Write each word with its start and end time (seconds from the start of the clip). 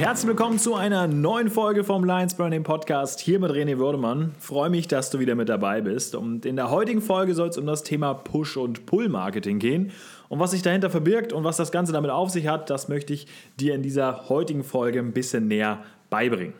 herzlich 0.00 0.28
willkommen 0.28 0.58
zu 0.58 0.76
einer 0.76 1.06
neuen 1.06 1.50
Folge 1.50 1.84
vom 1.84 2.06
Lions 2.06 2.34
Burning 2.34 2.62
Podcast. 2.62 3.20
Hier 3.20 3.38
mit 3.38 3.50
René 3.50 3.76
Würdemann. 3.76 4.34
Freue 4.38 4.70
mich, 4.70 4.88
dass 4.88 5.10
du 5.10 5.18
wieder 5.18 5.34
mit 5.34 5.50
dabei 5.50 5.82
bist. 5.82 6.14
Und 6.14 6.46
in 6.46 6.56
der 6.56 6.70
heutigen 6.70 7.02
Folge 7.02 7.34
soll 7.34 7.50
es 7.50 7.58
um 7.58 7.66
das 7.66 7.82
Thema 7.82 8.14
Push- 8.14 8.56
und 8.56 8.86
Pull-Marketing 8.86 9.58
gehen. 9.58 9.92
Und 10.30 10.38
was 10.38 10.52
sich 10.52 10.62
dahinter 10.62 10.88
verbirgt 10.88 11.34
und 11.34 11.44
was 11.44 11.58
das 11.58 11.70
Ganze 11.70 11.92
damit 11.92 12.10
auf 12.10 12.30
sich 12.30 12.46
hat, 12.46 12.70
das 12.70 12.88
möchte 12.88 13.12
ich 13.12 13.26
dir 13.58 13.74
in 13.74 13.82
dieser 13.82 14.30
heutigen 14.30 14.64
Folge 14.64 15.00
ein 15.00 15.12
bisschen 15.12 15.48
näher 15.48 15.82
beibringen. 16.08 16.54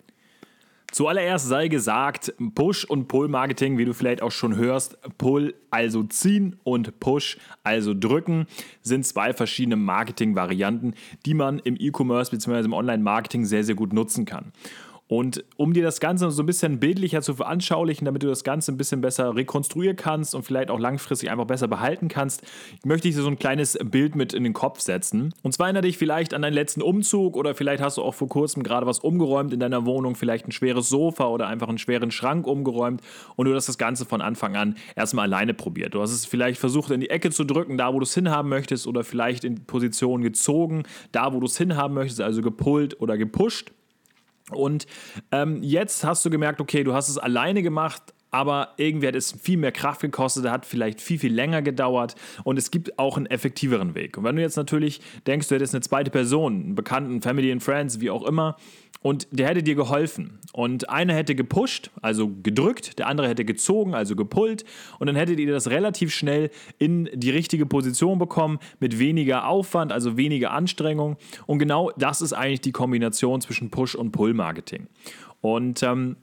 Zuallererst 0.92 1.46
sei 1.46 1.68
gesagt, 1.68 2.34
Push- 2.54 2.84
und 2.84 3.06
Pull-Marketing, 3.06 3.78
wie 3.78 3.84
du 3.84 3.94
vielleicht 3.94 4.22
auch 4.22 4.32
schon 4.32 4.56
hörst, 4.56 4.98
Pull 5.18 5.54
also 5.70 6.02
ziehen 6.02 6.56
und 6.64 6.98
Push 6.98 7.38
also 7.62 7.94
drücken, 7.94 8.46
sind 8.82 9.06
zwei 9.06 9.32
verschiedene 9.32 9.76
Marketing-Varianten, 9.76 10.94
die 11.26 11.34
man 11.34 11.60
im 11.60 11.76
E-Commerce 11.78 12.30
bzw. 12.30 12.64
im 12.64 12.72
Online-Marketing 12.72 13.44
sehr, 13.44 13.62
sehr 13.62 13.76
gut 13.76 13.92
nutzen 13.92 14.24
kann. 14.24 14.52
Und 15.10 15.44
um 15.56 15.72
dir 15.72 15.82
das 15.82 15.98
Ganze 15.98 16.30
so 16.30 16.40
ein 16.40 16.46
bisschen 16.46 16.78
bildlicher 16.78 17.20
zu 17.20 17.34
veranschaulichen, 17.34 18.04
damit 18.04 18.22
du 18.22 18.28
das 18.28 18.44
Ganze 18.44 18.70
ein 18.70 18.76
bisschen 18.76 19.00
besser 19.00 19.34
rekonstruieren 19.34 19.96
kannst 19.96 20.36
und 20.36 20.44
vielleicht 20.44 20.70
auch 20.70 20.78
langfristig 20.78 21.32
einfach 21.32 21.46
besser 21.46 21.66
behalten 21.66 22.06
kannst, 22.06 22.44
möchte 22.84 23.08
ich 23.08 23.16
dir 23.16 23.22
so 23.22 23.28
ein 23.28 23.36
kleines 23.36 23.76
Bild 23.82 24.14
mit 24.14 24.32
in 24.32 24.44
den 24.44 24.52
Kopf 24.52 24.78
setzen. 24.78 25.34
Und 25.42 25.52
zwar 25.52 25.66
erinnere 25.66 25.82
dich 25.82 25.98
vielleicht 25.98 26.32
an 26.32 26.42
deinen 26.42 26.52
letzten 26.52 26.80
Umzug 26.80 27.36
oder 27.36 27.56
vielleicht 27.56 27.82
hast 27.82 27.96
du 27.96 28.02
auch 28.02 28.14
vor 28.14 28.28
kurzem 28.28 28.62
gerade 28.62 28.86
was 28.86 29.00
umgeräumt 29.00 29.52
in 29.52 29.58
deiner 29.58 29.84
Wohnung, 29.84 30.14
vielleicht 30.14 30.46
ein 30.46 30.52
schweres 30.52 30.88
Sofa 30.88 31.26
oder 31.26 31.48
einfach 31.48 31.68
einen 31.68 31.78
schweren 31.78 32.12
Schrank 32.12 32.46
umgeräumt 32.46 33.02
und 33.34 33.46
du 33.46 33.54
hast 33.56 33.68
das 33.68 33.78
Ganze 33.78 34.04
von 34.04 34.20
Anfang 34.20 34.54
an 34.54 34.76
erstmal 34.94 35.24
alleine 35.24 35.54
probiert. 35.54 35.94
Du 35.94 36.02
hast 36.02 36.12
es 36.12 36.24
vielleicht 36.24 36.60
versucht 36.60 36.92
in 36.92 37.00
die 37.00 37.10
Ecke 37.10 37.32
zu 37.32 37.42
drücken, 37.42 37.78
da 37.78 37.92
wo 37.92 37.98
du 37.98 38.04
es 38.04 38.14
hinhaben 38.14 38.48
möchtest 38.48 38.86
oder 38.86 39.02
vielleicht 39.02 39.42
in 39.42 39.64
Position 39.64 40.22
gezogen, 40.22 40.84
da 41.10 41.32
wo 41.32 41.40
du 41.40 41.46
es 41.46 41.58
hinhaben 41.58 41.94
möchtest, 41.94 42.20
also 42.20 42.42
gepullt 42.42 43.00
oder 43.00 43.18
gepusht. 43.18 43.72
Und 44.52 44.86
ähm, 45.32 45.62
jetzt 45.62 46.04
hast 46.04 46.24
du 46.24 46.30
gemerkt, 46.30 46.60
okay, 46.60 46.84
du 46.84 46.94
hast 46.94 47.08
es 47.08 47.18
alleine 47.18 47.62
gemacht, 47.62 48.14
aber 48.30 48.74
irgendwie 48.76 49.08
hat 49.08 49.14
es 49.14 49.32
viel 49.32 49.56
mehr 49.56 49.72
Kraft 49.72 50.00
gekostet, 50.00 50.48
hat 50.50 50.66
vielleicht 50.66 51.00
viel, 51.00 51.18
viel 51.18 51.32
länger 51.32 51.62
gedauert 51.62 52.14
und 52.44 52.58
es 52.58 52.70
gibt 52.70 52.98
auch 52.98 53.16
einen 53.16 53.26
effektiveren 53.26 53.94
Weg. 53.94 54.16
Und 54.16 54.24
wenn 54.24 54.36
du 54.36 54.42
jetzt 54.42 54.56
natürlich 54.56 55.00
denkst, 55.26 55.48
du 55.48 55.54
hättest 55.54 55.74
eine 55.74 55.82
zweite 55.82 56.10
Person, 56.10 56.54
einen 56.54 56.74
Bekannten, 56.74 57.22
Family 57.22 57.50
and 57.52 57.62
Friends, 57.62 58.00
wie 58.00 58.10
auch 58.10 58.24
immer, 58.24 58.56
und 59.02 59.28
der 59.30 59.48
hätte 59.48 59.62
dir 59.62 59.74
geholfen. 59.74 60.38
Und 60.52 60.90
einer 60.90 61.14
hätte 61.14 61.34
gepusht, 61.34 61.90
also 62.02 62.30
gedrückt, 62.42 62.98
der 62.98 63.06
andere 63.06 63.28
hätte 63.28 63.46
gezogen, 63.46 63.94
also 63.94 64.14
gepullt. 64.14 64.64
Und 64.98 65.06
dann 65.06 65.16
hättet 65.16 65.38
ihr 65.38 65.50
das 65.50 65.70
relativ 65.70 66.12
schnell 66.12 66.50
in 66.78 67.08
die 67.14 67.30
richtige 67.30 67.64
Position 67.64 68.18
bekommen, 68.18 68.58
mit 68.78 68.98
weniger 68.98 69.48
Aufwand, 69.48 69.90
also 69.90 70.18
weniger 70.18 70.50
Anstrengung. 70.50 71.16
Und 71.46 71.58
genau 71.58 71.90
das 71.96 72.20
ist 72.20 72.34
eigentlich 72.34 72.60
die 72.60 72.72
Kombination 72.72 73.40
zwischen 73.40 73.70
Push- 73.70 73.94
und 73.94 74.12
Pull-Marketing. 74.12 74.88
Und 75.40 75.82
ähm, 75.82 76.16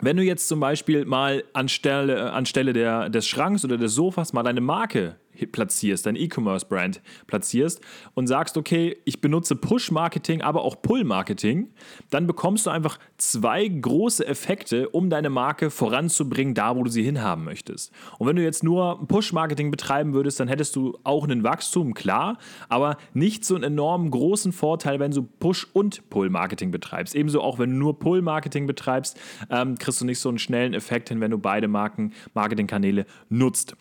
wenn 0.00 0.16
du 0.16 0.22
jetzt 0.22 0.48
zum 0.48 0.60
Beispiel 0.60 1.04
mal 1.04 1.44
anstelle, 1.52 2.32
anstelle 2.32 2.72
der, 2.72 3.08
des 3.08 3.26
Schranks 3.26 3.64
oder 3.64 3.76
des 3.76 3.94
Sofas 3.94 4.32
mal 4.32 4.42
deine 4.42 4.60
Marke 4.60 5.16
platzierst, 5.50 6.06
dein 6.06 6.16
E-Commerce-Brand 6.16 7.00
platzierst 7.26 7.80
und 8.14 8.26
sagst, 8.26 8.56
okay, 8.56 8.96
ich 9.04 9.20
benutze 9.20 9.56
Push-Marketing, 9.56 10.42
aber 10.42 10.62
auch 10.62 10.80
Pull-Marketing, 10.82 11.70
dann 12.10 12.26
bekommst 12.26 12.66
du 12.66 12.70
einfach 12.70 12.98
zwei 13.18 13.66
große 13.66 14.26
Effekte, 14.26 14.88
um 14.90 15.10
deine 15.10 15.30
Marke 15.30 15.70
voranzubringen, 15.70 16.54
da 16.54 16.76
wo 16.76 16.84
du 16.84 16.90
sie 16.90 17.02
hinhaben 17.02 17.44
möchtest. 17.44 17.92
Und 18.18 18.26
wenn 18.26 18.36
du 18.36 18.42
jetzt 18.42 18.62
nur 18.64 19.06
Push-Marketing 19.06 19.70
betreiben 19.70 20.14
würdest, 20.14 20.40
dann 20.40 20.48
hättest 20.48 20.76
du 20.76 20.98
auch 21.04 21.24
einen 21.24 21.44
Wachstum, 21.44 21.94
klar, 21.94 22.38
aber 22.68 22.96
nicht 23.14 23.44
so 23.44 23.54
einen 23.54 23.64
enormen 23.64 24.10
großen 24.10 24.52
Vorteil, 24.52 25.00
wenn 25.00 25.12
du 25.12 25.22
Push- 25.22 25.68
und 25.72 26.08
Pull-Marketing 26.10 26.70
betreibst. 26.70 27.14
Ebenso 27.14 27.40
auch, 27.40 27.58
wenn 27.58 27.70
du 27.70 27.76
nur 27.76 27.98
Pull-Marketing 27.98 28.66
betreibst, 28.66 29.18
ähm, 29.50 29.76
kriegst 29.78 30.00
du 30.00 30.04
nicht 30.04 30.18
so 30.18 30.28
einen 30.28 30.38
schnellen 30.38 30.74
Effekt 30.74 31.08
hin, 31.08 31.20
wenn 31.20 31.30
du 31.30 31.38
beide 31.38 31.68
Marken, 31.68 32.12
Marketingkanäle 32.34 33.06
nutzt. 33.28 33.76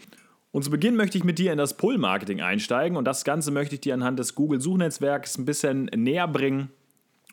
Und 0.52 0.64
zu 0.64 0.70
Beginn 0.70 0.96
möchte 0.96 1.18
ich 1.18 1.24
mit 1.24 1.40
dir 1.40 1.54
in 1.54 1.58
das 1.58 1.78
Pull-Marketing 1.78 2.42
einsteigen 2.42 2.98
und 2.98 3.06
das 3.06 3.24
Ganze 3.24 3.52
möchte 3.52 3.76
ich 3.76 3.82
dir 3.82 3.94
anhand 3.94 4.20
des 4.20 4.36
Google-Suchnetzwerks 4.36 5.38
ein 5.38 5.46
bisschen 5.46 5.86
näher 5.96 6.28
bringen. 6.28 6.70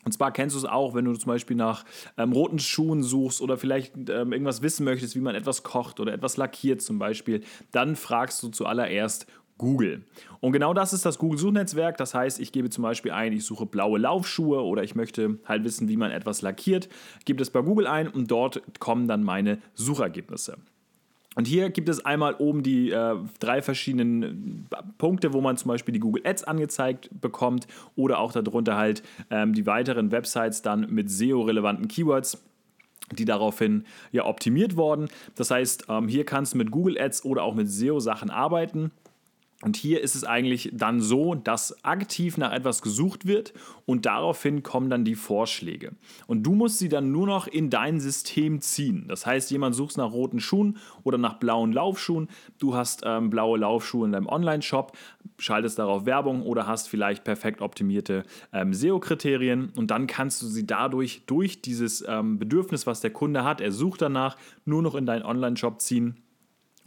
Und 0.05 0.13
zwar 0.13 0.31
kennst 0.31 0.55
du 0.55 0.59
es 0.59 0.65
auch, 0.65 0.95
wenn 0.95 1.03
du 1.03 1.13
zum 1.15 1.27
Beispiel 1.27 1.57
nach 1.57 1.83
ähm, 2.17 2.31
roten 2.31 2.59
Schuhen 2.59 3.03
suchst 3.03 3.41
oder 3.41 3.57
vielleicht 3.57 3.93
ähm, 4.09 4.31
irgendwas 4.31 4.61
wissen 4.61 4.85
möchtest, 4.85 5.15
wie 5.15 5.19
man 5.19 5.35
etwas 5.35 5.63
kocht 5.63 5.99
oder 5.99 6.13
etwas 6.13 6.37
lackiert 6.37 6.81
zum 6.81 6.97
Beispiel, 6.97 7.41
dann 7.71 7.97
fragst 7.97 8.41
du 8.41 8.47
zuallererst 8.47 9.27
Google. 9.57 10.05
Und 10.39 10.53
genau 10.53 10.73
das 10.73 10.93
ist 10.93 11.05
das 11.05 11.19
Google-Suchnetzwerk. 11.19 11.97
Das 11.97 12.13
heißt, 12.13 12.39
ich 12.39 12.53
gebe 12.53 12.69
zum 12.69 12.83
Beispiel 12.83 13.11
ein, 13.11 13.33
ich 13.33 13.43
suche 13.43 13.65
blaue 13.65 13.99
Laufschuhe 13.99 14.63
oder 14.63 14.83
ich 14.83 14.95
möchte 14.95 15.39
halt 15.43 15.65
wissen, 15.65 15.89
wie 15.89 15.97
man 15.97 16.11
etwas 16.11 16.41
lackiert, 16.41 16.87
gebe 17.25 17.37
das 17.37 17.49
bei 17.49 17.61
Google 17.61 17.85
ein 17.85 18.07
und 18.07 18.31
dort 18.31 18.79
kommen 18.79 19.09
dann 19.09 19.21
meine 19.23 19.59
Suchergebnisse. 19.73 20.57
Und 21.35 21.45
hier 21.45 21.69
gibt 21.69 21.89
es 21.89 22.03
einmal 22.03 22.35
oben 22.35 22.63
die 22.63 22.91
äh, 22.91 23.15
drei 23.39 23.61
verschiedenen 23.61 24.67
äh, 24.71 24.77
Punkte, 24.97 25.33
wo 25.33 25.41
man 25.41 25.57
zum 25.57 25.69
Beispiel 25.69 25.93
die 25.93 25.99
Google 25.99 26.25
Ads 26.25 26.43
angezeigt 26.43 27.09
bekommt 27.21 27.67
oder 27.95 28.19
auch 28.19 28.31
darunter 28.31 28.75
halt 28.75 29.03
ähm, 29.29 29.53
die 29.53 29.65
weiteren 29.65 30.11
Websites 30.11 30.61
dann 30.61 30.87
mit 30.89 31.09
SEO-relevanten 31.09 31.87
Keywords 31.87 32.43
die 33.17 33.25
daraufhin 33.25 33.85
ja 34.11 34.25
optimiert 34.25 34.77
wurden. 34.77 35.09
Das 35.33 35.49
heißt, 35.49 35.85
ähm, 35.89 36.07
hier 36.07 36.25
kannst 36.25 36.53
du 36.53 36.57
mit 36.57 36.69
Google 36.69 36.99
Ads 36.99 37.25
oder 37.25 37.43
auch 37.43 37.55
mit 37.55 37.67
SEO-Sachen 37.69 38.29
arbeiten. 38.29 38.91
Und 39.61 39.75
hier 39.75 39.99
ist 40.01 40.15
es 40.15 40.23
eigentlich 40.23 40.69
dann 40.73 41.01
so, 41.01 41.35
dass 41.35 41.83
aktiv 41.83 42.37
nach 42.37 42.53
etwas 42.53 42.81
gesucht 42.81 43.25
wird 43.25 43.51
und 43.85 44.05
daraufhin 44.05 44.63
kommen 44.63 44.89
dann 44.89 45.03
die 45.03 45.15
Vorschläge. 45.15 45.91
Und 46.27 46.43
du 46.43 46.55
musst 46.55 46.79
sie 46.79 46.87
dann 46.87 47.11
nur 47.11 47.27
noch 47.27 47.45
in 47.45 47.69
dein 47.69 47.99
System 47.99 48.61
ziehen. 48.61 49.05
Das 49.09 49.25
heißt, 49.25 49.51
jemand 49.51 49.75
sucht 49.75 49.97
nach 49.97 50.13
roten 50.13 50.39
Schuhen 50.39 50.77
oder 51.03 51.17
nach 51.17 51.39
blauen 51.39 51.73
Laufschuhen. 51.73 52.29
Du 52.57 52.73
hast 52.73 53.01
ähm, 53.05 53.29
blaue 53.29 53.57
Laufschuhe 53.59 54.05
in 54.05 54.13
deinem 54.13 54.27
Online-Shop, 54.27 54.97
schaltest 55.37 55.77
darauf 55.77 56.05
Werbung 56.05 56.43
oder 56.43 56.65
hast 56.65 56.87
vielleicht 56.87 57.25
perfekt 57.25 57.61
optimierte 57.61 58.23
ähm, 58.53 58.73
SEO-Kriterien 58.73 59.73
und 59.75 59.91
dann 59.91 60.07
kannst 60.07 60.41
du 60.41 60.45
sie 60.45 60.65
dadurch 60.65 61.23
durch 61.25 61.61
dieses 61.61 62.01
ähm, 62.07 62.39
Bedürfnis, 62.39 62.87
was 62.87 63.01
der 63.01 63.11
Kunde 63.11 63.43
hat, 63.43 63.59
er 63.59 63.73
sucht 63.73 64.01
danach, 64.01 64.37
nur 64.63 64.81
noch 64.81 64.95
in 64.95 65.05
deinen 65.05 65.23
Online-Shop 65.23 65.81
ziehen 65.81 66.15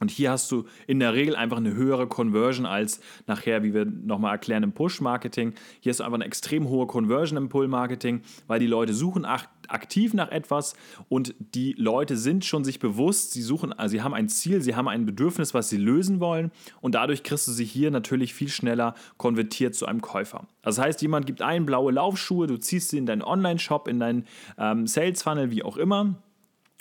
und 0.02 0.10
hier 0.10 0.32
hast 0.32 0.50
du 0.50 0.64
in 0.88 0.98
der 0.98 1.14
Regel 1.14 1.36
einfach 1.36 1.58
eine 1.58 1.74
höhere 1.74 2.08
Conversion 2.08 2.66
als 2.66 3.00
nachher, 3.28 3.62
wie 3.62 3.72
wir 3.72 3.84
nochmal 3.84 4.32
erklären, 4.32 4.64
im 4.64 4.72
Push-Marketing. 4.72 5.54
Hier 5.78 5.90
hast 5.90 6.00
du 6.00 6.04
einfach 6.04 6.16
eine 6.16 6.24
extrem 6.24 6.68
hohe 6.68 6.88
Conversion 6.88 7.36
im 7.36 7.48
Pull-Marketing, 7.48 8.22
weil 8.48 8.58
die 8.58 8.66
Leute 8.66 8.94
suchen 8.94 9.24
aktiv 9.24 10.12
nach 10.12 10.28
etwas 10.32 10.74
und 11.08 11.36
die 11.38 11.74
Leute 11.78 12.16
sind 12.16 12.44
schon 12.44 12.64
sich 12.64 12.80
bewusst, 12.80 13.30
sie 13.30 13.42
suchen, 13.42 13.72
also 13.72 13.92
sie 13.92 14.02
haben 14.02 14.12
ein 14.12 14.28
Ziel, 14.28 14.60
sie 14.60 14.74
haben 14.74 14.88
ein 14.88 15.06
Bedürfnis, 15.06 15.54
was 15.54 15.68
sie 15.68 15.76
lösen 15.76 16.19
wollen 16.19 16.50
und 16.80 16.96
dadurch 16.96 17.22
kriegst 17.22 17.46
du 17.46 17.52
sie 17.52 17.64
hier 17.64 17.92
natürlich 17.92 18.34
viel 18.34 18.48
schneller 18.48 18.96
konvertiert 19.19 19.76
zu 19.76 19.86
einem 19.86 20.00
Käufer. 20.00 20.48
Das 20.62 20.78
heißt, 20.78 21.00
jemand 21.00 21.26
gibt 21.26 21.42
ein 21.42 21.64
blaue 21.64 21.92
Laufschuhe, 21.92 22.48
du 22.48 22.56
ziehst 22.56 22.88
sie 22.88 22.98
in 22.98 23.06
deinen 23.06 23.22
Online-Shop, 23.22 23.86
in 23.86 24.00
deinen 24.00 24.26
ähm, 24.58 24.88
Sales-Funnel, 24.88 25.52
wie 25.52 25.62
auch 25.62 25.76
immer 25.76 26.16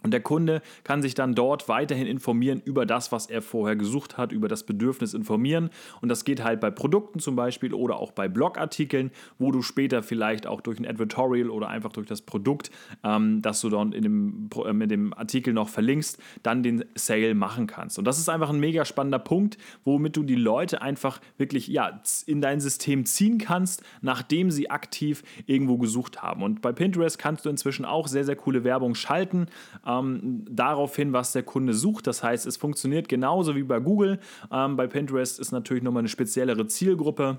und 0.04 0.12
der 0.12 0.22
Kunde 0.22 0.62
kann 0.84 1.02
sich 1.02 1.14
dann 1.14 1.36
dort 1.36 1.70
weiterhin 1.70 2.08
informieren 2.08 2.62
über 2.66 2.86
das, 2.86 3.12
was 3.12 3.28
er 3.28 3.42
vorher 3.42 3.76
gesucht 3.76 4.18
hat, 4.18 4.32
über 4.32 4.48
das 4.48 4.64
Bedürfnis 4.64 5.14
informieren. 5.14 5.70
Und 6.02 6.10
das 6.10 6.26
geht 6.26 6.44
halt 6.44 6.60
bei 6.60 6.72
Produkten 6.72 7.20
zum 7.20 7.36
Beispiel 7.36 7.74
oder 7.74 7.98
auch 7.98 8.12
bei 8.12 8.28
Blogartikeln, 8.28 9.12
wo 9.38 9.52
du 9.52 9.62
später 9.62 10.02
vielleicht 10.02 10.48
auch 10.48 10.62
durch 10.62 10.80
ein 10.80 10.88
Advertorial 10.88 11.50
oder 11.50 11.70
einfach 11.70 11.92
durch 11.92 12.08
das 12.08 12.22
Produkt, 12.22 12.72
ähm, 13.04 13.42
das 13.42 13.62
du 13.62 13.70
dann 13.70 13.92
in 13.92 14.04
dem, 14.04 14.50
äh, 14.66 14.74
mit 14.74 14.90
dem 14.90 15.14
Artikel 15.14 15.54
noch 15.54 15.70
verlinkst, 15.70 16.18
dann 16.44 16.64
den 16.64 16.84
Sale 16.96 17.36
machen 17.36 17.68
kannst. 17.68 18.00
Und 18.00 18.06
das 18.06 18.18
ist 18.18 18.30
einfach 18.30 18.50
ein 18.50 18.60
mega 18.60 18.86
spannender 18.86 19.20
Punkt, 19.20 19.58
womit 19.84 20.18
du 20.18 20.24
die 20.24 20.36
Leute 20.36 20.82
einfach 20.82 21.22
wirklich 21.38 21.68
ja, 21.68 22.02
in 22.26 22.42
dein 22.42 22.60
System 22.60 23.06
ziehen 23.06 23.38
kannst, 23.38 23.84
nachdem 24.02 24.50
sie 24.50 24.70
aktiv 24.70 25.24
irgendwo 25.46 25.78
gesucht 25.78 26.22
haben. 26.24 26.42
Und 26.42 26.62
bei 26.62 26.72
Pinterest 26.72 27.20
kannst 27.20 27.46
du 27.46 27.50
inzwischen 27.50 27.86
auch 27.86 28.08
sehr, 28.08 28.26
sehr 28.26 28.36
coole 28.36 28.64
Werbung 28.64 28.96
schalten 28.96 29.48
darauf 30.50 30.96
hin, 30.96 31.14
was 31.14 31.32
der 31.32 31.44
Kunde 31.44 31.74
sucht. 31.74 32.08
Das 32.08 32.24
heißt, 32.24 32.46
es 32.46 32.58
funktioniert 32.58 33.10
genauso 33.10 33.56
wie 33.56 33.64
bei 33.64 33.80
Google. 33.80 34.20
Ähm, 34.52 34.76
bei 34.76 34.88
Pinterest 34.88 35.40
ist 35.40 35.52
natürlich 35.52 35.84
nochmal 35.84 36.02
eine 36.02 36.10
speziellere 36.10 36.68
Zielgruppe. 36.68 37.38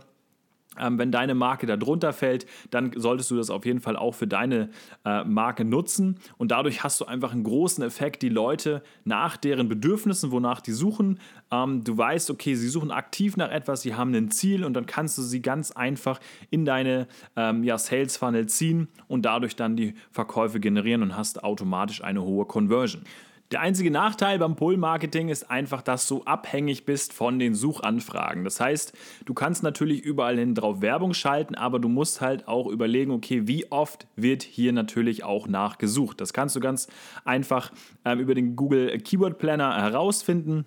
Ähm, 0.78 0.98
wenn 0.98 1.12
deine 1.12 1.34
Marke 1.34 1.66
da 1.66 1.76
drunter 1.76 2.12
fällt, 2.12 2.46
dann 2.70 2.92
solltest 2.96 3.30
du 3.30 3.36
das 3.36 3.50
auf 3.50 3.66
jeden 3.66 3.80
Fall 3.80 3.96
auch 3.96 4.14
für 4.14 4.26
deine 4.26 4.70
äh, 5.04 5.22
Marke 5.24 5.64
nutzen. 5.64 6.18
Und 6.38 6.50
dadurch 6.50 6.82
hast 6.82 7.00
du 7.00 7.04
einfach 7.04 7.32
einen 7.32 7.44
großen 7.44 7.84
Effekt, 7.84 8.22
die 8.22 8.30
Leute 8.30 8.82
nach 9.04 9.36
deren 9.36 9.68
Bedürfnissen, 9.68 10.30
wonach 10.30 10.60
die 10.60 10.72
suchen. 10.72 11.18
Ähm, 11.50 11.84
du 11.84 11.96
weißt, 11.96 12.30
okay, 12.30 12.54
sie 12.54 12.68
suchen 12.68 12.90
aktiv 12.90 13.36
nach 13.36 13.50
etwas, 13.50 13.82
sie 13.82 13.94
haben 13.94 14.14
ein 14.14 14.30
Ziel 14.30 14.64
und 14.64 14.74
dann 14.74 14.86
kannst 14.86 15.18
du 15.18 15.22
sie 15.22 15.42
ganz 15.42 15.72
einfach 15.72 16.20
in 16.50 16.64
deine 16.64 17.06
ähm, 17.36 17.64
ja, 17.64 17.76
Sales 17.76 18.16
Funnel 18.16 18.46
ziehen 18.46 18.88
und 19.08 19.22
dadurch 19.22 19.56
dann 19.56 19.76
die 19.76 19.94
Verkäufe 20.10 20.58
generieren 20.58 21.02
und 21.02 21.16
hast 21.16 21.44
automatisch 21.44 22.02
eine 22.02 22.22
hohe 22.22 22.46
Conversion. 22.46 23.02
Der 23.52 23.60
einzige 23.60 23.90
Nachteil 23.90 24.38
beim 24.38 24.56
Pull-Marketing 24.56 25.28
ist 25.28 25.50
einfach, 25.50 25.82
dass 25.82 26.08
du 26.08 26.22
abhängig 26.22 26.86
bist 26.86 27.12
von 27.12 27.38
den 27.38 27.54
Suchanfragen. 27.54 28.44
Das 28.44 28.60
heißt, 28.60 28.94
du 29.26 29.34
kannst 29.34 29.62
natürlich 29.62 30.00
überall 30.00 30.38
hin 30.38 30.54
drauf 30.54 30.80
Werbung 30.80 31.12
schalten, 31.12 31.54
aber 31.54 31.78
du 31.78 31.90
musst 31.90 32.22
halt 32.22 32.48
auch 32.48 32.66
überlegen, 32.66 33.10
okay, 33.10 33.46
wie 33.46 33.70
oft 33.70 34.06
wird 34.16 34.42
hier 34.42 34.72
natürlich 34.72 35.22
auch 35.22 35.48
nachgesucht. 35.48 36.22
Das 36.22 36.32
kannst 36.32 36.56
du 36.56 36.60
ganz 36.60 36.88
einfach 37.26 37.72
ähm, 38.06 38.20
über 38.20 38.34
den 38.34 38.56
Google 38.56 38.98
Keyword 38.98 39.36
Planner 39.38 39.76
herausfinden 39.82 40.64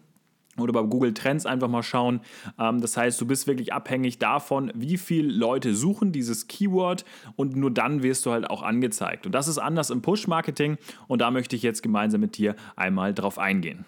oder 0.58 0.74
bei 0.74 0.82
Google 0.84 1.14
Trends 1.14 1.46
einfach 1.46 1.68
mal 1.68 1.84
schauen. 1.84 2.22
Ähm, 2.60 2.82
das 2.82 2.98
heißt, 2.98 3.20
du 3.20 3.26
bist 3.26 3.48
wirklich 3.48 3.74
abhängig 3.74 4.20
davon, 4.20 4.72
wie 4.76 4.98
viele 4.98 5.32
Leute 5.32 5.76
suchen 5.76 6.12
dieses 6.12 6.48
Keyword 6.48 7.06
und 7.36 7.56
nur 7.56 7.72
dann 7.72 8.04
wirst 8.04 8.26
du 8.26 8.32
halt 8.32 8.50
auch 8.50 8.64
angezeigt. 8.64 9.26
Und 9.26 9.34
das 9.34 9.48
ist 9.48 9.58
anders 9.58 9.90
im 9.90 10.02
Push-Marketing 10.02 10.78
und 11.08 11.22
da 11.22 11.32
möchte 11.32 11.56
ich 11.56 11.64
jetzt 11.64 11.84
gemeinsam 11.84 12.22
mit 12.22 12.38
dir 12.38 12.56
einmal 12.76 13.14
drauf 13.14 13.38
eingehen. 13.38 13.86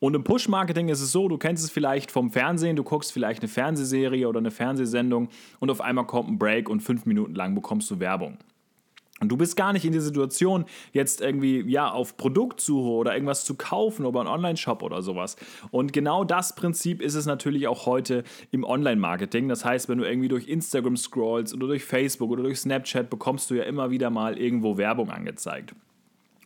Und 0.00 0.14
im 0.14 0.24
Push-Marketing 0.24 0.88
ist 0.88 1.02
es 1.02 1.12
so, 1.12 1.28
du 1.28 1.36
kennst 1.36 1.62
es 1.62 1.70
vielleicht 1.70 2.10
vom 2.10 2.30
Fernsehen, 2.30 2.74
du 2.74 2.82
guckst 2.82 3.12
vielleicht 3.12 3.42
eine 3.42 3.48
Fernsehserie 3.48 4.26
oder 4.26 4.38
eine 4.38 4.50
Fernsehsendung 4.50 5.28
und 5.58 5.70
auf 5.70 5.82
einmal 5.82 6.06
kommt 6.06 6.30
ein 6.30 6.38
Break 6.38 6.70
und 6.70 6.80
fünf 6.80 7.04
Minuten 7.04 7.34
lang 7.34 7.54
bekommst 7.54 7.90
du 7.90 8.00
Werbung. 8.00 8.38
Und 9.20 9.28
du 9.28 9.36
bist 9.36 9.54
gar 9.54 9.74
nicht 9.74 9.84
in 9.84 9.92
der 9.92 10.00
Situation, 10.00 10.64
jetzt 10.92 11.20
irgendwie 11.20 11.60
ja 11.70 11.90
auf 11.90 12.16
Produktsuche 12.16 12.88
oder 12.88 13.12
irgendwas 13.12 13.44
zu 13.44 13.54
kaufen 13.54 14.06
oder 14.06 14.20
einen 14.20 14.28
Online-Shop 14.30 14.82
oder 14.82 15.02
sowas. 15.02 15.36
Und 15.70 15.92
genau 15.92 16.24
das 16.24 16.54
Prinzip 16.54 17.02
ist 17.02 17.14
es 17.14 17.26
natürlich 17.26 17.68
auch 17.68 17.84
heute 17.84 18.24
im 18.50 18.64
Online-Marketing. 18.64 19.48
Das 19.48 19.64
heißt, 19.64 19.90
wenn 19.90 19.98
du 19.98 20.04
irgendwie 20.04 20.28
durch 20.28 20.48
Instagram 20.48 20.96
scrollst 20.96 21.52
oder 21.52 21.66
durch 21.66 21.84
Facebook 21.84 22.30
oder 22.30 22.42
durch 22.42 22.60
Snapchat, 22.60 23.10
bekommst 23.10 23.50
du 23.50 23.54
ja 23.54 23.64
immer 23.64 23.90
wieder 23.90 24.08
mal 24.08 24.38
irgendwo 24.38 24.78
Werbung 24.78 25.10
angezeigt. 25.10 25.74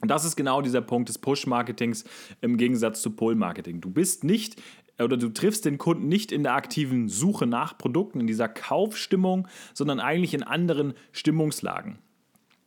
Und 0.01 0.11
das 0.11 0.25
ist 0.25 0.35
genau 0.35 0.61
dieser 0.61 0.83
Punkt 0.83 1.09
des 1.09 1.19
Push-Marketings 1.19 2.05
im 2.41 2.57
Gegensatz 2.57 3.01
zu 3.01 3.13
Pull-Marketing. 3.13 3.81
Du 3.81 3.91
bist 3.91 4.25
nicht 4.25 4.61
oder 4.99 5.17
du 5.17 5.29
triffst 5.29 5.65
den 5.65 5.79
Kunden 5.79 6.09
nicht 6.09 6.33
in 6.33 6.43
der 6.43 6.55
aktiven 6.55 7.09
Suche 7.09 7.47
nach 7.47 7.79
Produkten, 7.79 8.21
in 8.21 8.27
dieser 8.27 8.49
Kaufstimmung, 8.49 9.49
sondern 9.73 10.01
eigentlich 10.01 10.35
in 10.35 10.43
anderen 10.43 10.95
Stimmungslagen. 11.13 11.99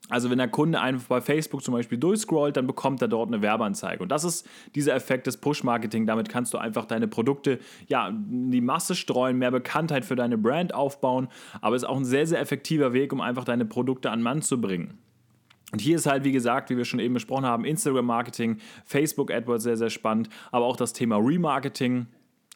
Also 0.10 0.30
wenn 0.30 0.38
der 0.38 0.48
Kunde 0.48 0.80
einfach 0.80 1.08
bei 1.08 1.22
Facebook 1.22 1.64
zum 1.64 1.74
Beispiel 1.74 1.98
durchscrollt, 1.98 2.56
dann 2.56 2.66
bekommt 2.66 3.02
er 3.02 3.10
dort 3.10 3.28
eine 3.28 3.42
Werbeanzeige. 3.42 4.02
Und 4.02 4.10
das 4.10 4.24
ist 4.24 4.48
dieser 4.74 4.96
Effekt 4.96 5.28
des 5.28 5.38
Push-Marketing. 5.38 6.06
Damit 6.06 6.30
kannst 6.30 6.54
du 6.54 6.58
einfach 6.58 6.86
deine 6.86 7.08
Produkte 7.08 7.60
ja, 7.88 8.08
in 8.08 8.52
die 8.52 8.62
Masse 8.62 8.96
streuen, 8.96 9.38
mehr 9.38 9.52
Bekanntheit 9.52 10.06
für 10.06 10.16
deine 10.16 10.38
Brand 10.38 10.74
aufbauen. 10.74 11.28
Aber 11.60 11.76
es 11.76 11.84
ist 11.84 11.90
auch 11.90 11.98
ein 11.98 12.06
sehr, 12.06 12.26
sehr 12.26 12.40
effektiver 12.40 12.94
Weg, 12.94 13.12
um 13.12 13.20
einfach 13.20 13.44
deine 13.44 13.66
Produkte 13.66 14.10
an 14.10 14.22
Mann 14.22 14.42
zu 14.42 14.62
bringen. 14.62 14.98
Und 15.74 15.82
hier 15.82 15.98
ist 15.98 16.06
halt, 16.06 16.24
wie 16.24 16.32
gesagt, 16.32 16.70
wie 16.70 16.78
wir 16.78 16.86
schon 16.86 17.02
eben 17.02 17.14
besprochen 17.14 17.46
haben, 17.46 17.66
Instagram-Marketing, 17.66 18.60
Facebook 18.86 19.32
AdWords 19.32 19.64
sehr, 19.64 19.76
sehr 19.76 19.90
spannend, 19.90 20.30
aber 20.52 20.66
auch 20.66 20.78
das 20.78 20.94
Thema 20.94 21.18
Remarketing 21.18 22.08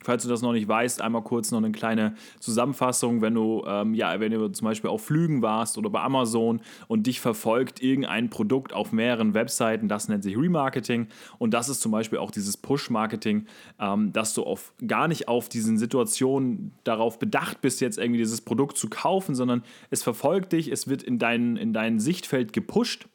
Falls 0.03 0.24
du 0.24 0.30
das 0.30 0.42
noch 0.42 0.53
nicht 0.53 0.68
weißt, 0.68 1.01
einmal 1.01 1.21
kurz 1.21 1.51
noch 1.51 1.59
eine 1.59 1.71
kleine 1.71 2.15
Zusammenfassung, 2.39 3.21
wenn 3.21 3.36
du, 3.36 3.63
ähm, 3.68 3.94
ja, 3.94 4.19
wenn 4.19 4.31
du 4.31 4.51
zum 4.51 4.65
Beispiel 4.65 4.89
auf 4.89 5.06
Flügen 5.06 5.42
warst 5.42 5.77
oder 5.77 5.89
bei 5.89 6.01
Amazon 6.01 6.62
und 6.88 7.06
dich 7.07 7.21
verfolgt 7.21 7.81
irgendein 7.83 8.30
Produkt 8.30 8.74
auf 8.74 8.92
mehreren 8.92 9.33
Webseiten, 9.33 9.88
das 9.88 10.07
nennt 10.07 10.24
sich 10.24 10.36
Remarketing 10.38 11.07
und 11.38 11.53
das 11.53 11.69
ist 11.69 11.81
zum 11.81 11.92
Beispiel 11.92 12.18
auch 12.18 12.31
dieses 12.31 12.57
Push-Marketing, 12.57 13.45
ähm, 13.80 14.12
dass 14.12 14.33
du 14.33 14.44
auf, 14.44 14.74
gar 14.86 15.07
nicht 15.07 15.27
auf 15.27 15.50
diesen 15.50 15.77
Situationen 15.77 16.74
darauf 16.83 17.19
bedacht 17.19 17.62
bist, 17.62 17.80
jetzt 17.80 18.00
irgendwie 18.00 18.19
dieses 18.19 18.42
Produkt 18.42 18.77
zu 18.77 18.89
kaufen, 18.89 19.36
sondern 19.36 19.63
es 19.92 20.01
verfolgt 20.01 20.54
dich, 20.54 20.71
es 20.71 20.88
wird 20.88 21.04
in 21.04 21.19
dein, 21.19 21.57
in 21.57 21.74
dein 21.74 22.00
Sichtfeld 22.00 22.54
gepusht 22.54 23.07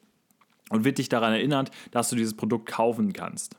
und 0.69 0.85
wird 0.85 0.97
dich 0.97 1.09
daran 1.09 1.33
erinnert, 1.33 1.71
dass 1.91 2.09
du 2.09 2.15
dieses 2.15 2.35
Produkt 2.35 2.67
kaufen 2.67 3.11
kannst. 3.11 3.57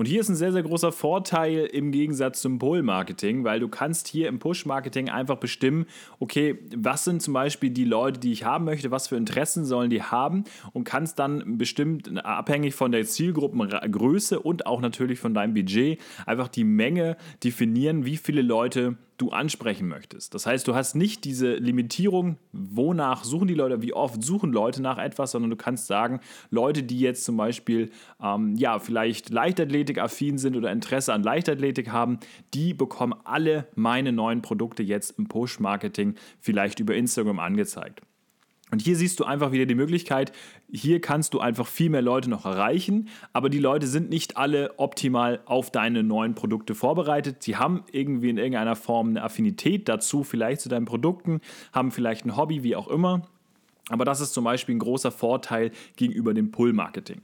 Und 0.00 0.06
hier 0.06 0.22
ist 0.22 0.30
ein 0.30 0.34
sehr, 0.34 0.50
sehr 0.50 0.62
großer 0.62 0.92
Vorteil 0.92 1.66
im 1.66 1.92
Gegensatz 1.92 2.40
zum 2.40 2.58
Pull-Marketing, 2.58 3.44
weil 3.44 3.60
du 3.60 3.68
kannst 3.68 4.08
hier 4.08 4.28
im 4.28 4.38
Push-Marketing 4.38 5.10
einfach 5.10 5.36
bestimmen, 5.36 5.84
okay, 6.18 6.58
was 6.74 7.04
sind 7.04 7.20
zum 7.20 7.34
Beispiel 7.34 7.68
die 7.68 7.84
Leute, 7.84 8.18
die 8.18 8.32
ich 8.32 8.46
haben 8.46 8.64
möchte, 8.64 8.90
was 8.90 9.08
für 9.08 9.16
Interessen 9.16 9.66
sollen 9.66 9.90
die 9.90 10.02
haben 10.02 10.44
und 10.72 10.84
kannst 10.84 11.18
dann 11.18 11.58
bestimmt, 11.58 12.24
abhängig 12.24 12.74
von 12.74 12.92
der 12.92 13.04
Zielgruppengröße 13.04 14.40
und 14.40 14.64
auch 14.64 14.80
natürlich 14.80 15.18
von 15.18 15.34
deinem 15.34 15.52
Budget, 15.52 16.00
einfach 16.24 16.48
die 16.48 16.64
Menge 16.64 17.18
definieren, 17.44 18.06
wie 18.06 18.16
viele 18.16 18.40
Leute 18.40 18.96
du 19.20 19.30
ansprechen 19.30 19.88
möchtest. 19.88 20.34
Das 20.34 20.46
heißt, 20.46 20.66
du 20.66 20.74
hast 20.74 20.94
nicht 20.94 21.24
diese 21.24 21.54
Limitierung, 21.54 22.38
wonach 22.52 23.24
suchen 23.24 23.48
die 23.48 23.54
Leute, 23.54 23.82
wie 23.82 23.92
oft 23.92 24.22
suchen 24.22 24.52
Leute 24.52 24.80
nach 24.80 24.98
etwas, 24.98 25.32
sondern 25.32 25.50
du 25.50 25.56
kannst 25.56 25.86
sagen, 25.86 26.20
Leute, 26.50 26.82
die 26.82 27.00
jetzt 27.00 27.24
zum 27.24 27.36
Beispiel 27.36 27.90
ähm, 28.22 28.56
ja 28.56 28.78
vielleicht 28.78 29.30
Leichtathletik-affin 29.30 30.38
sind 30.38 30.56
oder 30.56 30.72
Interesse 30.72 31.12
an 31.12 31.22
Leichtathletik 31.22 31.90
haben, 31.92 32.18
die 32.54 32.72
bekommen 32.72 33.14
alle 33.24 33.66
meine 33.74 34.12
neuen 34.12 34.42
Produkte 34.42 34.82
jetzt 34.82 35.18
im 35.18 35.28
Push-Marketing 35.28 36.14
vielleicht 36.40 36.80
über 36.80 36.94
Instagram 36.94 37.38
angezeigt. 37.38 38.02
Und 38.70 38.82
hier 38.82 38.96
siehst 38.96 39.18
du 39.20 39.24
einfach 39.24 39.52
wieder 39.52 39.66
die 39.66 39.74
Möglichkeit, 39.74 40.32
hier 40.70 41.00
kannst 41.00 41.34
du 41.34 41.40
einfach 41.40 41.66
viel 41.66 41.90
mehr 41.90 42.02
Leute 42.02 42.30
noch 42.30 42.44
erreichen, 42.44 43.08
aber 43.32 43.50
die 43.50 43.58
Leute 43.58 43.86
sind 43.86 44.10
nicht 44.10 44.36
alle 44.36 44.78
optimal 44.78 45.40
auf 45.44 45.70
deine 45.70 46.02
neuen 46.02 46.34
Produkte 46.34 46.74
vorbereitet. 46.74 47.42
Sie 47.42 47.56
haben 47.56 47.84
irgendwie 47.90 48.30
in 48.30 48.38
irgendeiner 48.38 48.76
Form 48.76 49.10
eine 49.10 49.22
Affinität 49.22 49.88
dazu, 49.88 50.22
vielleicht 50.22 50.60
zu 50.60 50.68
deinen 50.68 50.86
Produkten, 50.86 51.40
haben 51.72 51.90
vielleicht 51.90 52.24
ein 52.24 52.36
Hobby, 52.36 52.62
wie 52.62 52.76
auch 52.76 52.88
immer. 52.88 53.22
Aber 53.88 54.04
das 54.04 54.20
ist 54.20 54.34
zum 54.34 54.44
Beispiel 54.44 54.76
ein 54.76 54.80
großer 54.80 55.10
Vorteil 55.10 55.72
gegenüber 55.96 56.32
dem 56.32 56.52
Pull-Marketing. 56.52 57.22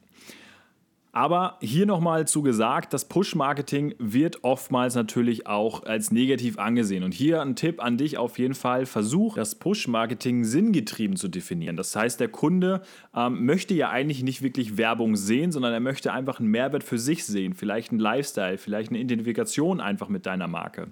Aber 1.17 1.57
hier 1.63 1.87
nochmal 1.87 2.29
zu 2.29 2.43
gesagt, 2.43 2.93
das 2.93 3.07
Push-Marketing 3.07 3.95
wird 3.99 4.45
oftmals 4.45 4.95
natürlich 4.95 5.47
auch 5.47 5.85
als 5.85 6.11
negativ 6.11 6.59
angesehen. 6.59 7.03
Und 7.05 7.15
hier 7.15 7.41
ein 7.41 7.57
Tipp 7.57 7.83
an 7.83 7.97
dich 7.97 8.19
auf 8.19 8.39
jeden 8.39 8.53
Fall, 8.53 8.85
versuch 8.85 9.37
das 9.37 9.55
Push-Marketing 9.55 10.45
sinngetrieben 10.45 11.17
zu 11.17 11.29
definieren. 11.29 11.79
Das 11.79 11.97
heißt, 11.97 12.21
der 12.21 12.29
Kunde 12.29 12.83
ähm, 13.15 13.47
möchte 13.47 13.73
ja 13.73 13.89
eigentlich 13.89 14.23
nicht 14.25 14.43
wirklich 14.43 14.77
Werbung 14.77 15.17
sehen, 15.17 15.53
sondern 15.53 15.73
er 15.73 15.81
möchte 15.81 16.13
einfach 16.13 16.39
einen 16.39 16.51
Mehrwert 16.51 16.85
für 16.85 16.99
sich 16.99 17.25
sehen, 17.25 17.55
vielleicht 17.55 17.93
einen 17.93 18.01
Lifestyle, 18.01 18.59
vielleicht 18.59 18.91
eine 18.91 18.99
Identifikation 18.99 19.81
einfach 19.81 20.11
mit 20.11 20.27
deiner 20.27 20.49
Marke. 20.49 20.89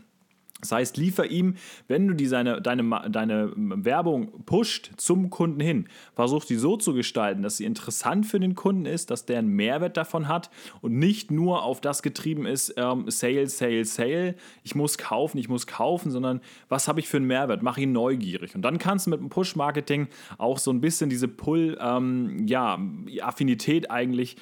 Das 0.60 0.72
heißt, 0.72 0.96
liefer 0.96 1.26
ihm, 1.26 1.56
wenn 1.88 2.08
du 2.08 2.14
die 2.14 2.26
seine, 2.26 2.62
deine, 2.62 3.10
deine 3.10 3.52
Werbung 3.54 4.44
pusht 4.46 4.92
zum 4.96 5.28
Kunden 5.28 5.60
hin, 5.60 5.88
versuch 6.14 6.44
sie 6.44 6.56
so 6.56 6.78
zu 6.78 6.94
gestalten, 6.94 7.42
dass 7.42 7.58
sie 7.58 7.66
interessant 7.66 8.24
für 8.24 8.40
den 8.40 8.54
Kunden 8.54 8.86
ist, 8.86 9.10
dass 9.10 9.26
der 9.26 9.40
einen 9.40 9.48
Mehrwert 9.48 9.98
davon 9.98 10.26
hat 10.26 10.48
und 10.80 10.98
nicht 10.98 11.30
nur 11.30 11.64
auf 11.64 11.82
das 11.82 12.02
getrieben 12.02 12.46
ist, 12.46 12.72
ähm, 12.78 13.10
Sale, 13.10 13.46
Sale, 13.48 13.84
Sale, 13.84 14.36
ich 14.62 14.74
muss 14.74 14.96
kaufen, 14.96 15.36
ich 15.36 15.50
muss 15.50 15.66
kaufen, 15.66 16.10
sondern 16.10 16.40
was 16.70 16.88
habe 16.88 17.00
ich 17.00 17.08
für 17.08 17.18
einen 17.18 17.26
Mehrwert? 17.26 17.62
Mach 17.62 17.76
ihn 17.76 17.92
neugierig. 17.92 18.54
Und 18.54 18.62
dann 18.62 18.78
kannst 18.78 19.04
du 19.06 19.10
mit 19.10 19.20
dem 19.20 19.28
Push-Marketing 19.28 20.08
auch 20.38 20.56
so 20.58 20.70
ein 20.70 20.80
bisschen 20.80 21.10
diese 21.10 21.28
Pull-Affinität 21.28 23.84
ähm, 23.84 23.84
ja, 23.84 23.90
eigentlich 23.90 24.38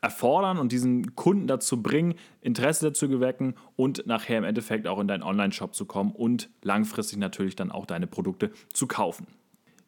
erfordern 0.00 0.58
und 0.58 0.72
diesen 0.72 1.14
Kunden 1.16 1.46
dazu 1.46 1.82
bringen, 1.82 2.14
Interesse 2.40 2.86
dazu 2.86 3.08
gewecken 3.08 3.54
und 3.76 4.06
nachher 4.06 4.38
im 4.38 4.44
Endeffekt 4.44 4.86
auch 4.86 4.98
in 5.00 5.08
deinen 5.08 5.22
Online-Shop 5.22 5.74
zu 5.74 5.84
kommen 5.84 6.12
und 6.12 6.48
langfristig 6.62 7.18
natürlich 7.18 7.56
dann 7.56 7.70
auch 7.70 7.86
deine 7.86 8.06
Produkte 8.06 8.50
zu 8.72 8.86
kaufen. 8.86 9.26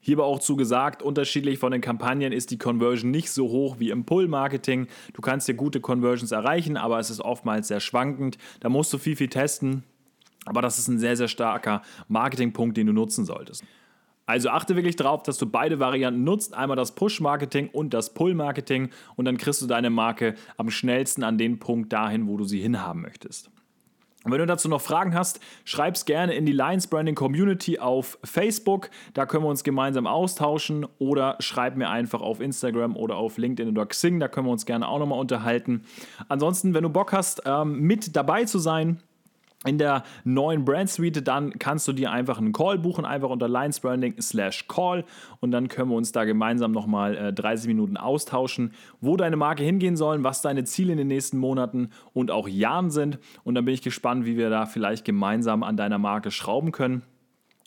Hierbei 0.04 0.24
auch 0.24 0.40
zugesagt, 0.40 1.00
unterschiedlich 1.00 1.60
von 1.60 1.70
den 1.70 1.80
Kampagnen 1.80 2.32
ist 2.32 2.50
die 2.50 2.58
Conversion 2.58 3.12
nicht 3.12 3.30
so 3.30 3.48
hoch 3.48 3.76
wie 3.78 3.90
im 3.90 4.04
Pull-Marketing. 4.04 4.88
Du 5.12 5.22
kannst 5.22 5.46
dir 5.46 5.54
gute 5.54 5.80
Conversions 5.80 6.32
erreichen, 6.32 6.76
aber 6.76 6.98
es 6.98 7.08
ist 7.08 7.20
oftmals 7.20 7.68
sehr 7.68 7.78
schwankend. 7.78 8.36
Da 8.58 8.68
musst 8.68 8.92
du 8.92 8.98
viel, 8.98 9.14
viel 9.14 9.28
testen. 9.28 9.84
Aber 10.44 10.60
das 10.60 10.80
ist 10.80 10.88
ein 10.88 10.98
sehr, 10.98 11.16
sehr 11.16 11.28
starker 11.28 11.82
Marketingpunkt, 12.08 12.76
den 12.76 12.88
du 12.88 12.92
nutzen 12.92 13.24
solltest. 13.24 13.62
Also 14.32 14.48
achte 14.48 14.76
wirklich 14.76 14.96
darauf, 14.96 15.22
dass 15.24 15.36
du 15.36 15.44
beide 15.44 15.78
Varianten 15.78 16.24
nutzt, 16.24 16.54
einmal 16.54 16.74
das 16.74 16.94
Push-Marketing 16.94 17.68
und 17.70 17.92
das 17.92 18.14
Pull-Marketing 18.14 18.88
und 19.14 19.26
dann 19.26 19.36
kriegst 19.36 19.60
du 19.60 19.66
deine 19.66 19.90
Marke 19.90 20.36
am 20.56 20.70
schnellsten 20.70 21.22
an 21.22 21.36
den 21.36 21.58
Punkt 21.58 21.92
dahin, 21.92 22.26
wo 22.26 22.38
du 22.38 22.44
sie 22.44 22.58
hinhaben 22.58 23.02
möchtest. 23.02 23.50
Und 24.24 24.32
wenn 24.32 24.38
du 24.38 24.46
dazu 24.46 24.70
noch 24.70 24.80
Fragen 24.80 25.14
hast, 25.14 25.38
schreib 25.66 25.96
es 25.96 26.06
gerne 26.06 26.32
in 26.32 26.46
die 26.46 26.52
Lions 26.52 26.86
Branding 26.86 27.14
Community 27.14 27.78
auf 27.78 28.18
Facebook. 28.24 28.88
Da 29.12 29.26
können 29.26 29.44
wir 29.44 29.50
uns 29.50 29.64
gemeinsam 29.64 30.06
austauschen 30.06 30.86
oder 30.98 31.36
schreib 31.40 31.76
mir 31.76 31.90
einfach 31.90 32.22
auf 32.22 32.40
Instagram 32.40 32.96
oder 32.96 33.16
auf 33.16 33.36
LinkedIn 33.36 33.68
oder 33.68 33.84
Xing. 33.84 34.18
Da 34.18 34.28
können 34.28 34.46
wir 34.46 34.52
uns 34.52 34.64
gerne 34.64 34.88
auch 34.88 34.98
nochmal 34.98 35.20
unterhalten. 35.20 35.82
Ansonsten, 36.30 36.72
wenn 36.72 36.84
du 36.84 36.88
Bock 36.88 37.12
hast, 37.12 37.42
ähm, 37.44 37.80
mit 37.80 38.16
dabei 38.16 38.46
zu 38.46 38.58
sein, 38.58 39.02
in 39.64 39.78
der 39.78 40.02
neuen 40.24 40.64
Brand 40.64 40.90
Suite, 40.90 41.26
dann 41.26 41.58
kannst 41.58 41.86
du 41.88 41.92
dir 41.92 42.10
einfach 42.10 42.38
einen 42.38 42.52
Call 42.52 42.78
buchen, 42.78 43.04
einfach 43.04 43.30
unter 43.30 43.48
Lines 43.48 43.80
slash 44.20 44.66
Call 44.68 45.04
und 45.40 45.50
dann 45.50 45.68
können 45.68 45.90
wir 45.90 45.96
uns 45.96 46.12
da 46.12 46.24
gemeinsam 46.24 46.72
nochmal 46.72 47.16
äh, 47.16 47.32
30 47.32 47.68
Minuten 47.68 47.96
austauschen, 47.96 48.72
wo 49.00 49.16
deine 49.16 49.36
Marke 49.36 49.62
hingehen 49.62 49.96
soll, 49.96 50.22
was 50.24 50.42
deine 50.42 50.64
Ziele 50.64 50.92
in 50.92 50.98
den 50.98 51.08
nächsten 51.08 51.38
Monaten 51.38 51.90
und 52.12 52.30
auch 52.30 52.48
Jahren 52.48 52.90
sind 52.90 53.18
und 53.44 53.54
dann 53.54 53.64
bin 53.64 53.74
ich 53.74 53.82
gespannt, 53.82 54.26
wie 54.26 54.36
wir 54.36 54.50
da 54.50 54.66
vielleicht 54.66 55.04
gemeinsam 55.04 55.62
an 55.62 55.76
deiner 55.76 55.98
Marke 55.98 56.30
schrauben 56.30 56.72
können. 56.72 57.02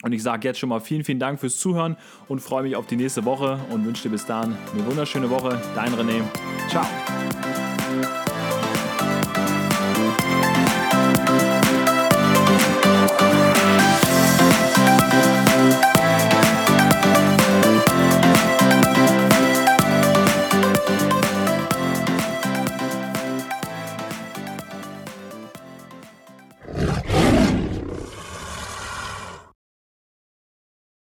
Und 0.04 0.12
ich 0.12 0.22
sage 0.22 0.48
jetzt 0.48 0.60
schon 0.60 0.70
mal 0.70 0.82
vielen, 0.82 1.04
vielen 1.04 1.20
Dank 1.20 1.40
fürs 1.40 1.58
Zuhören 1.58 1.98
und 2.28 2.40
freue 2.40 2.64
mich 2.64 2.76
auf 2.76 2.86
die 2.86 2.98
nächste 2.98 3.26
Woche 3.26 3.60
und 3.72 3.86
wünsche 3.86 4.04
dir 4.04 4.10
bis 4.10 4.26
dahin 4.26 4.56
eine 4.74 4.86
wunderschöne 4.86 5.30
Woche. 5.30 5.60
Dein 5.74 5.94
René. 5.94 6.22
Ciao. 6.70 6.86